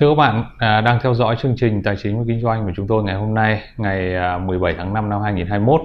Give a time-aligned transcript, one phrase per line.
[0.00, 2.72] Thưa các bạn, à, đang theo dõi chương trình Tài chính và Kinh doanh của
[2.76, 5.80] chúng tôi ngày hôm nay, ngày à, 17 tháng 5 năm 2021.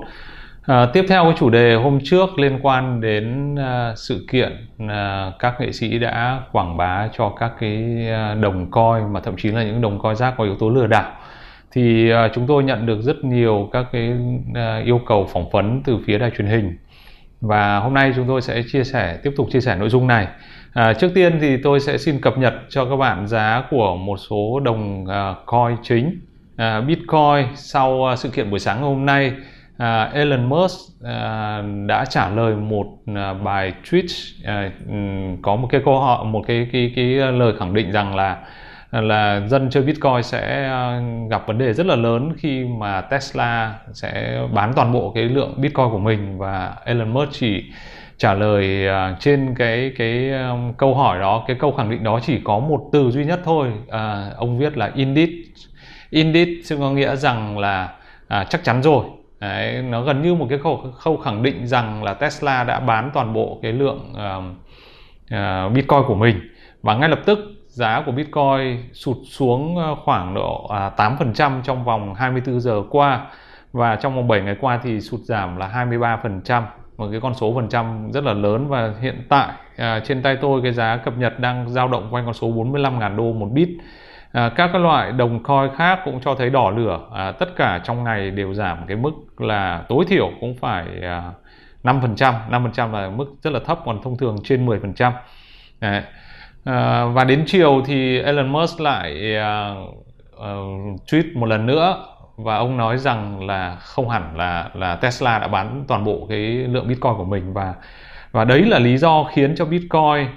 [0.65, 5.31] À, tiếp theo cái chủ đề hôm trước liên quan đến à, sự kiện à,
[5.39, 9.51] các nghệ sĩ đã quảng bá cho các cái à, đồng coi mà thậm chí
[9.51, 11.11] là những đồng coi rác có yếu tố lừa đảo.
[11.71, 14.13] Thì à, chúng tôi nhận được rất nhiều các cái
[14.55, 16.77] à, yêu cầu phỏng vấn từ phía đài truyền hình.
[17.41, 20.27] Và hôm nay chúng tôi sẽ chia sẻ tiếp tục chia sẻ nội dung này.
[20.73, 24.17] À, trước tiên thì tôi sẽ xin cập nhật cho các bạn giá của một
[24.17, 26.19] số đồng uh, coin chính.
[26.53, 29.33] Uh, bitcoin sau uh, sự kiện buổi sáng hôm nay
[29.75, 31.07] uh, Elon Musk uh,
[31.87, 36.67] đã trả lời một uh, bài tweet uh, có một cái câu hỏi một cái
[36.71, 38.37] cái cái lời khẳng định rằng là
[38.91, 43.75] là dân chơi Bitcoin sẽ à, gặp vấn đề rất là lớn khi mà Tesla
[43.93, 47.63] sẽ bán toàn bộ cái lượng Bitcoin của mình và Elon Musk chỉ
[48.17, 52.19] trả lời à, trên cái cái à, câu hỏi đó cái câu khẳng định đó
[52.23, 53.71] chỉ có một từ duy nhất thôi.
[53.89, 55.29] À, ông viết là indeed.
[56.09, 57.89] Indeed ซึ่ง có nghĩa rằng là
[58.27, 59.05] à, chắc chắn rồi.
[59.39, 63.11] Đấy, nó gần như một cái khâu, khâu khẳng định rằng là Tesla đã bán
[63.13, 64.43] toàn bộ cái lượng uh,
[65.33, 66.39] uh, Bitcoin của mình.
[66.81, 67.39] Và ngay lập tức
[67.71, 73.27] giá của Bitcoin sụt xuống ờ, khoảng độ à, 8% trong vòng 24 giờ qua.
[73.71, 76.63] Và trong vòng 7 ngày qua thì sụt giảm là 23%
[76.97, 80.37] một cái con số phần trăm rất là lớn và hiện tại à, trên tay
[80.41, 83.69] tôi cái giá cập nhật đang dao động quanh con số 45.000 đô một bit.
[84.31, 86.99] À, các cái loại đồng coin khác cũng cho thấy đỏ lửa.
[87.13, 91.31] À, tất cả trong ngày đều giảm cái mức là tối thiểu cũng phải à,
[91.83, 95.11] 5% 5% là mức rất là thấp còn thông thường trên 10%
[95.81, 96.03] Đấy.
[96.63, 99.89] À, và đến chiều thì Elon Musk lại uh,
[100.35, 102.05] uh, tweet một lần nữa
[102.37, 106.39] và ông nói rằng là không hẳn là là Tesla đã bán toàn bộ cái
[106.47, 107.73] lượng Bitcoin của mình và
[108.31, 110.27] và đấy là lý do khiến cho Bitcoin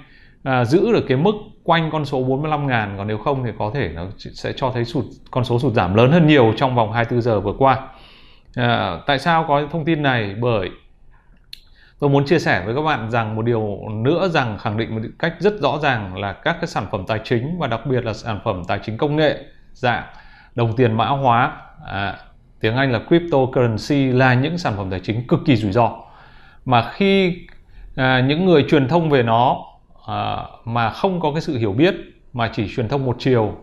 [0.43, 3.71] à, giữ được cái mức quanh con số 45 ngàn còn nếu không thì có
[3.73, 6.91] thể nó sẽ cho thấy sụt con số sụt giảm lớn hơn nhiều trong vòng
[6.91, 7.87] 24 giờ vừa qua.
[8.55, 10.35] À, tại sao có thông tin này?
[10.39, 10.69] Bởi
[12.05, 15.01] tôi muốn chia sẻ với các bạn rằng một điều nữa rằng khẳng định một
[15.19, 18.13] cách rất rõ ràng là các cái sản phẩm tài chính và đặc biệt là
[18.13, 20.03] sản phẩm tài chính công nghệ dạng
[20.55, 22.17] đồng tiền mã hóa à,
[22.59, 25.91] tiếng Anh là cryptocurrency là những sản phẩm tài chính cực kỳ rủi ro.
[26.65, 27.37] Mà khi
[27.95, 29.57] à, những người truyền thông về nó
[30.07, 31.95] à, mà không có cái sự hiểu biết
[32.33, 33.53] mà chỉ truyền thông một chiều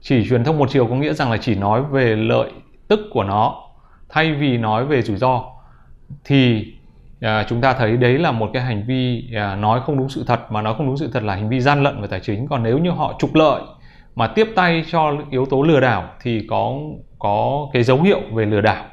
[0.00, 2.50] chỉ truyền thông một chiều có nghĩa rằng là chỉ nói về lợi
[2.88, 3.62] tức của nó
[4.08, 5.44] thay vì nói về rủi ro
[6.24, 6.71] thì
[7.22, 10.24] à, chúng ta thấy đấy là một cái hành vi à, nói không đúng sự
[10.26, 12.48] thật mà nói không đúng sự thật là hành vi gian lận về tài chính.
[12.48, 13.62] Còn nếu như họ trục lợi
[14.14, 16.74] mà tiếp tay cho yếu tố lừa đảo thì có
[17.18, 18.84] có cái dấu hiệu về lừa đảo.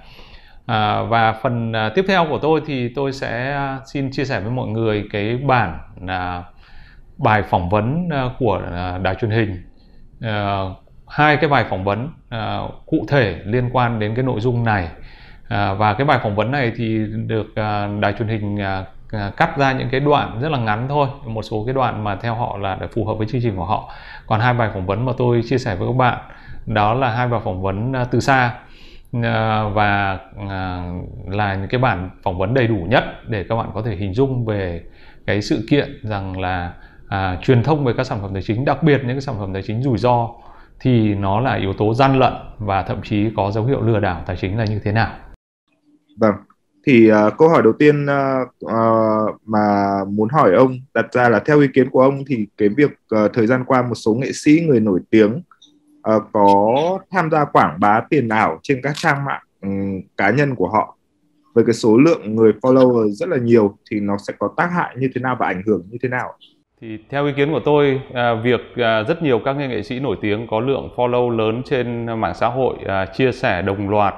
[0.65, 4.39] À, và phần à, tiếp theo của tôi thì tôi sẽ à, xin chia sẻ
[4.39, 6.43] với mọi người cái bản à,
[7.17, 9.63] bài phỏng vấn à, của à, đài truyền hình.
[10.21, 10.59] À,
[11.07, 14.87] hai cái bài phỏng vấn à, cụ thể liên quan đến cái nội dung này
[15.49, 19.31] à, và cái bài phỏng vấn này thì được à, đài truyền hình à, à,
[19.37, 21.07] cắt ra những cái đoạn rất là ngắn thôi.
[21.25, 23.65] Một số cái đoạn mà theo họ là để phù hợp với chương trình của
[23.65, 23.93] họ.
[24.27, 26.17] Còn hai bài phỏng vấn mà tôi chia sẻ với các bạn
[26.65, 28.53] đó là hai bài phỏng vấn à, từ xa.
[29.23, 30.19] À, và
[31.27, 34.13] là những cái bản phỏng vấn đầy đủ nhất để các bạn có thể hình
[34.13, 34.81] dung về
[35.25, 36.73] cái sự kiện rằng là
[37.07, 39.53] à, truyền thông về các sản phẩm tài chính đặc biệt những cái sản phẩm
[39.53, 40.29] tài chính rủi ro
[40.79, 44.21] thì nó là yếu tố gian lận và thậm chí có dấu hiệu lừa đảo
[44.25, 45.09] tài chính là như thế nào
[46.19, 46.35] vâng
[46.85, 51.39] thì uh, câu hỏi đầu tiên uh, uh, mà muốn hỏi ông đặt ra là
[51.39, 54.31] theo ý kiến của ông thì cái việc uh, thời gian qua một số nghệ
[54.33, 55.41] sĩ người nổi tiếng
[56.15, 60.55] uh, có tham gia quảng bá tiền ảo trên các trang mạng um, cá nhân
[60.55, 60.97] của họ
[61.53, 64.95] với cái số lượng người follower rất là nhiều thì nó sẽ có tác hại
[64.97, 66.33] như thế nào và ảnh hưởng như thế nào?
[66.81, 70.17] Thì theo ý kiến của tôi, à, việc à, rất nhiều các nghệ sĩ nổi
[70.21, 74.13] tiếng có lượng follow lớn trên mạng xã hội à, chia sẻ đồng loạt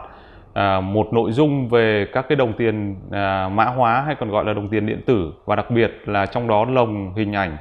[0.53, 4.45] à, một nội dung về các cái đồng tiền à, mã hóa hay còn gọi
[4.45, 7.57] là đồng tiền điện tử và đặc biệt là trong đó lồng hình ảnh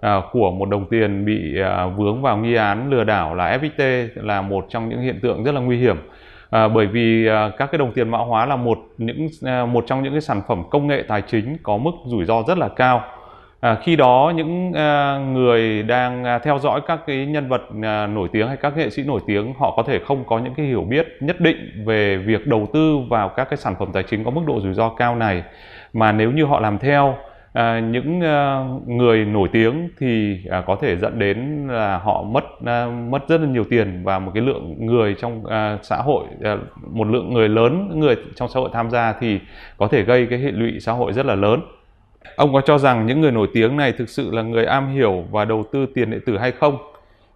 [0.00, 4.08] à, của một đồng tiền bị à, vướng vào nghi án lừa đảo là FXT
[4.14, 5.96] là một trong những hiện tượng rất là nguy hiểm.
[6.50, 9.84] À, bởi vì à, các cái đồng tiền mã hóa là một những à, một
[9.86, 12.68] trong những cái sản phẩm công nghệ tài chính có mức rủi ro rất là
[12.68, 13.02] cao.
[13.60, 18.06] À, khi đó những à, người đang à, theo dõi các cái nhân vật à,
[18.06, 20.66] nổi tiếng hay các nghệ sĩ nổi tiếng họ có thể không có những cái
[20.66, 24.24] hiểu biết nhất định về việc đầu tư vào các cái sản phẩm tài chính
[24.24, 25.42] có mức độ rủi ro cao này.
[25.92, 27.16] Mà nếu như họ làm theo
[27.52, 32.44] à, những à, người nổi tiếng thì à, có thể dẫn đến là họ mất
[32.66, 36.24] à, mất rất là nhiều tiền và một cái lượng người trong à, xã hội
[36.44, 36.56] à,
[36.90, 39.40] một lượng người lớn người trong xã hội tham gia thì
[39.76, 41.60] có thể gây cái hệ lụy xã hội rất là lớn
[42.36, 45.24] ông có cho rằng những người nổi tiếng này thực sự là người am hiểu
[45.30, 46.78] và đầu tư tiền điện tử hay không?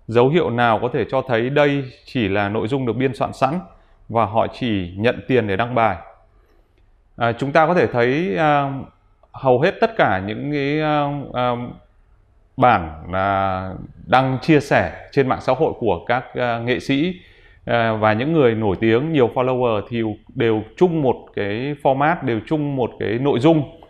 [0.07, 3.33] Dấu hiệu nào có thể cho thấy đây chỉ là nội dung được biên soạn
[3.33, 3.61] sẵn
[4.09, 5.97] và họ chỉ nhận tiền để đăng bài?
[7.17, 8.73] À, chúng ta có thể thấy à,
[9.33, 11.53] hầu hết tất cả những cái à, à,
[12.57, 13.69] bản à,
[14.07, 17.15] đăng chia sẻ trên mạng xã hội của các à, nghệ sĩ
[17.65, 20.03] à, và những người nổi tiếng nhiều follower thì
[20.35, 23.82] đều chung một cái format đều chung một cái nội dung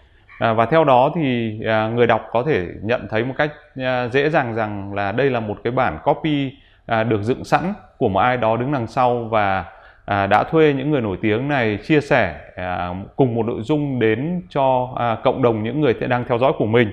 [0.43, 4.09] à, và theo đó thì à, người đọc có thể nhận thấy một cách à,
[4.09, 6.53] dễ dàng rằng là đây là một cái bản copy
[6.87, 7.63] à, được dựng sẵn
[7.99, 9.65] của một ai đó đứng đằng sau và
[10.05, 13.99] à, đã thuê những người nổi tiếng này chia sẻ à, cùng một nội dung
[13.99, 16.93] đến cho à, cộng đồng những người đang theo dõi của mình.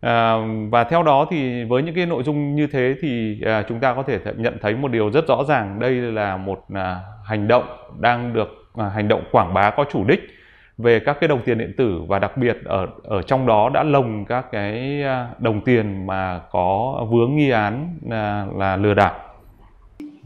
[0.00, 0.34] À,
[0.70, 3.94] và theo đó thì với những cái nội dung như thế thì à, chúng ta
[3.94, 5.80] có thể nhận thấy một điều rất rõ ràng.
[5.80, 7.64] Đây là một à, hành động
[7.98, 10.39] đang được à, hành động quảng bá có chủ đích
[10.82, 13.82] về các cái đồng tiền điện tử và đặc biệt ở ở trong đó đã
[13.82, 19.14] lồng các cái à, đồng tiền mà có vướng nghi án là, là lừa đảo.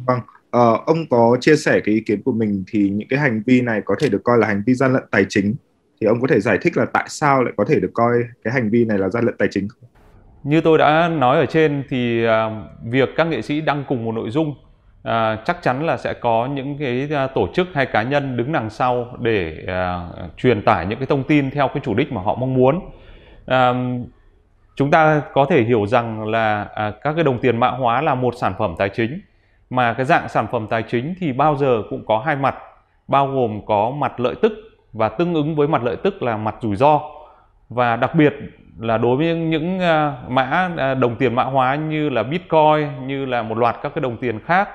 [0.06, 0.20] Vâng,
[0.54, 3.60] Ờ, ông có chia sẻ cái ý kiến của mình thì những cái hành vi
[3.60, 5.54] này có thể được coi là hành vi gian lận tài chính
[6.00, 8.12] thì ông có thể giải thích là tại sao lại có thể được coi
[8.44, 9.90] cái hành vi này là gian lận tài chính không?
[10.42, 12.30] Như tôi đã nói ở trên thì uh,
[12.84, 14.54] việc các nghệ sĩ đăng cùng một nội dung
[15.04, 18.52] à, chắc chắn là sẽ có những cái ờ, tổ chức hay cá nhân đứng
[18.52, 20.00] đằng sau để à,
[20.36, 22.80] truyền tải những cái thông tin theo cái chủ đích mà họ mong muốn.
[23.46, 23.74] à,
[24.76, 28.14] chúng ta có thể hiểu rằng là à, các cái đồng tiền mã hóa là
[28.14, 29.20] một sản phẩm tài chính
[29.70, 32.54] mà cái dạng sản phẩm tài chính thì bao giờ cũng có hai mặt
[33.08, 34.52] bao gồm có mặt lợi tức
[34.92, 37.00] và tương ứng với mặt lợi tức là mặt rủi ro
[37.68, 38.34] và đặc biệt
[38.78, 39.78] là đối với những
[40.28, 40.70] mã
[41.00, 44.40] đồng tiền mã hóa như là bitcoin như là một loạt các cái đồng tiền
[44.40, 44.68] khác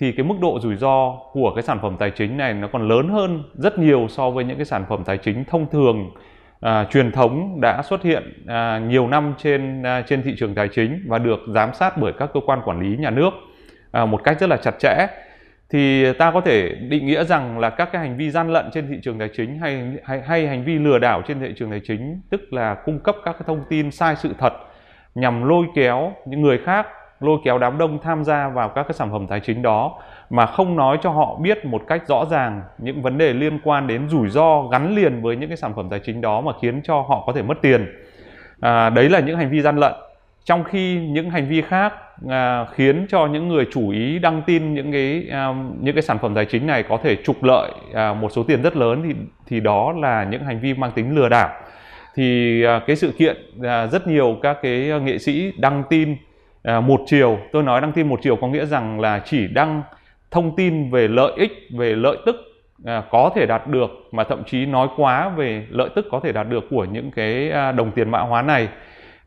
[0.00, 2.88] thì cái mức độ rủi ro của cái sản phẩm tài chính này nó còn
[2.88, 6.10] lớn hơn rất nhiều so với những cái sản phẩm tài chính thông thường
[6.60, 10.68] à, truyền thống đã xuất hiện à, nhiều năm trên à, trên thị trường tài
[10.68, 13.30] chính và được giám sát bởi các cơ quan quản lý nhà nước
[13.90, 15.06] à, một cách rất là chặt chẽ.
[15.70, 18.88] Thì ta có thể định nghĩa rằng là các cái hành vi gian lận trên
[18.88, 21.80] thị trường tài chính hay hay, hay hành vi lừa đảo trên thị trường tài
[21.80, 24.52] chính tức là cung cấp các cái thông tin sai sự thật
[25.14, 26.86] nhằm lôi kéo những người khác
[27.20, 29.98] lôi kéo đám đông tham gia vào các cái sản phẩm tài chính đó
[30.30, 33.86] mà không nói cho họ biết một cách rõ ràng những vấn đề liên quan
[33.86, 36.80] đến rủi ro gắn liền với những cái sản phẩm tài chính đó mà khiến
[36.84, 37.86] cho họ có thể mất tiền.
[38.60, 39.92] À, đấy là những hành vi gian lận.
[40.44, 41.92] Trong khi những hành vi khác
[42.28, 46.18] à, khiến cho những người chủ ý đăng tin những cái à, những cái sản
[46.18, 49.14] phẩm tài chính này có thể trục lợi à, một số tiền rất lớn thì
[49.46, 51.48] thì đó là những hành vi mang tính lừa đảo.
[52.14, 56.16] Thì à, cái sự kiện à, rất nhiều các cái nghệ sĩ đăng tin
[56.62, 59.82] à, một chiều tôi nói đăng tin một chiều có nghĩa rằng là chỉ đăng
[60.30, 62.36] thông tin về lợi ích về lợi tức
[62.84, 66.32] à, có thể đạt được mà thậm chí nói quá về lợi tức có thể
[66.32, 68.68] đạt được của những cái à, đồng tiền mã hóa này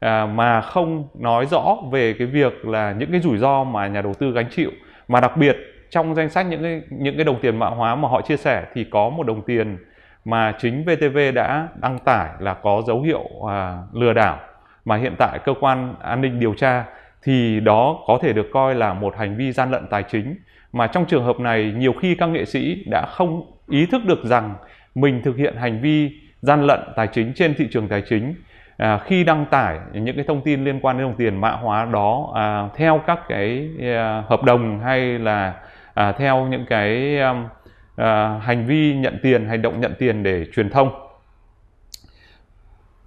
[0.03, 4.01] à, mà không nói rõ về cái việc là những cái rủi ro mà nhà
[4.01, 4.71] đầu tư gánh chịu.
[5.07, 5.57] Mà đặc biệt
[5.89, 8.65] trong danh sách những cái những cái đồng tiền mã hóa mà họ chia sẻ
[8.73, 9.77] thì có một đồng tiền
[10.25, 14.39] mà chính VTV đã đăng tải là có dấu hiệu à, lừa đảo.
[14.85, 16.85] Mà hiện tại cơ quan an ninh điều tra
[17.23, 20.35] thì đó có thể được coi là một hành vi gian lận tài chính.
[20.73, 24.25] Mà trong trường hợp này nhiều khi các nghệ sĩ đã không ý thức được
[24.25, 24.55] rằng
[24.95, 28.35] mình thực hiện hành vi gian lận tài chính trên thị trường tài chính.
[28.77, 31.85] À, khi đăng tải những cái thông tin liên quan đến đồng tiền mã hóa
[31.85, 35.53] đó à, theo các cái à, hợp đồng hay là
[35.93, 37.49] à, theo những cái à,
[37.95, 40.89] à, hành vi nhận tiền hành động nhận tiền để truyền thông.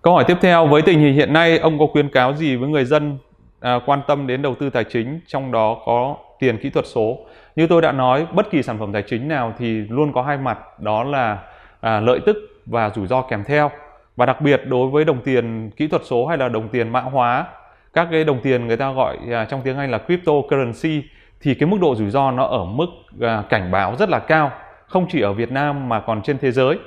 [0.02, 2.68] Câu hỏi tiếp theo với tình hình hiện nay ông có khuyến cáo gì với
[2.68, 3.18] người dân
[3.66, 7.18] à, quan tâm đến đầu tư tài chính trong đó có tiền kỹ thuật số.
[7.56, 10.38] Như tôi đã nói bất kỳ sản phẩm tài chính nào thì luôn có hai
[10.38, 11.38] mặt đó là
[11.80, 13.70] à, lợi tức và rủi ro kèm theo.
[14.16, 17.00] Và đặc biệt đối với đồng tiền kỹ thuật số hay là đồng tiền mã
[17.00, 17.44] hóa
[17.92, 21.02] các cái đồng tiền người ta gọi à, trong tiếng Anh là cryptocurrency
[21.40, 22.86] thì cái mức độ rủi ro nó ở mức
[23.20, 24.50] à, cảnh báo rất là cao
[24.86, 26.78] không chỉ ở Việt Nam mà còn trên thế giới.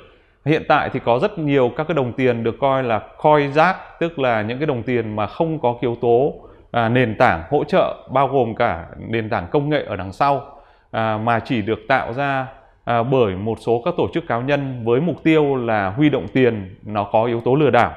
[0.44, 3.76] Hiện tại thì có rất nhiều các cái đồng tiền được coi là coin rác
[4.00, 6.34] tức là những cái đồng tiền mà không có yếu tố
[6.70, 10.60] à, nền tảng hỗ trợ bao gồm cả nền tảng công nghệ ở đằng sau
[10.90, 12.46] à, mà chỉ được tạo ra
[12.84, 16.28] à, bởi một số các tổ chức cá nhân với mục tiêu là huy động
[16.28, 17.94] tiền nó có yếu tố lừa đảo.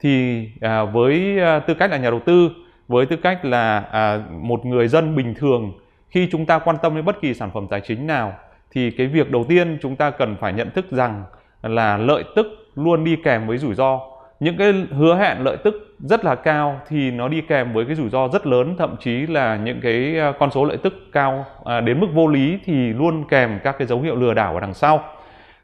[0.00, 2.50] Thì à, với à, tư cách là nhà đầu tư
[2.88, 5.72] với tư cách là à, một người dân bình thường
[6.08, 8.32] khi chúng ta quan tâm đến bất kỳ sản phẩm tài chính nào
[8.70, 11.24] thì cái việc đầu tiên chúng ta cần phải nhận thức rằng
[11.62, 14.00] là lợi tức luôn đi kèm với rủi ro
[14.40, 17.94] những cái hứa hẹn lợi tức rất là cao thì nó đi kèm với cái
[17.94, 21.46] rủi ro rất lớn thậm chí là những cái à, con số lợi tức cao
[21.64, 24.60] à, đến mức vô lý thì luôn kèm các cái dấu hiệu lừa đảo ở
[24.60, 25.04] đằng sau.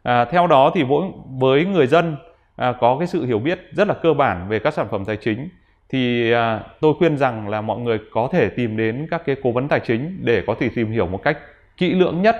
[0.02, 2.16] À, theo đó thì với, với người dân
[2.56, 5.16] à, có cái sự hiểu biết rất là cơ bản về các sản phẩm tài
[5.16, 5.48] chính
[5.88, 9.50] thì à, tôi khuyên rằng là mọi người có thể tìm đến các cái cố
[9.50, 11.38] vấn tài chính để có thể tìm hiểu một cách
[11.76, 12.36] kỹ lưỡng nhất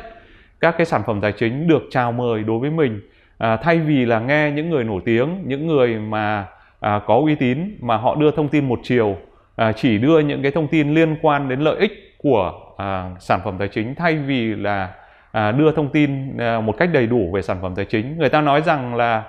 [0.61, 3.01] các cái sản phẩm tài chính được chào mời đối với mình
[3.43, 6.47] à, thay vì là nghe những người nổi tiếng những người mà
[6.81, 9.17] à, có uy tín mà họ đưa thông tin một chiều
[9.57, 13.41] à, chỉ đưa những cái thông tin liên quan đến lợi ích của à, sản
[13.45, 14.91] phẩm tài chính thay vì là
[15.33, 18.19] à, đưa thông tin à, một cách đầy đủ về sản phẩm tài chính.
[18.19, 19.23] Người ta nói rằng là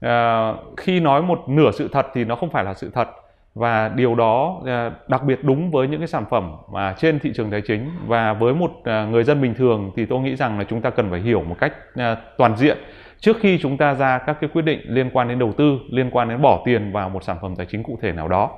[0.00, 3.08] à, khi nói một nửa sự thật thì nó không phải là sự thật.
[3.54, 7.32] Và điều đó à, đặc biệt đúng với những cái sản phẩm mà trên thị
[7.34, 7.90] trường tài chính.
[8.06, 10.90] Và với một à, người dân bình thường thì tôi nghĩ rằng là chúng ta
[10.90, 12.78] cần phải hiểu một cách à, toàn diện
[13.24, 16.10] trước khi chúng ta ra các cái quyết định liên quan đến đầu tư, liên
[16.10, 18.50] quan đến bỏ tiền vào một sản phẩm tài chính cụ thể nào đó